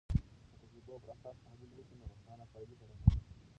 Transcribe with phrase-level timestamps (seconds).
[0.51, 3.29] که د تجربو پراساس تحلیل وسي، نو روښانه پایلې به رامنځته سي.